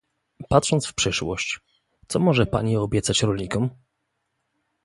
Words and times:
Patrząc 0.49 0.85
w 0.87 0.93
przyszłość, 0.93 1.59
co 2.07 2.19
może 2.19 2.45
pani 2.45 2.77
obiecać 2.77 3.21
rolnikom? 3.21 3.69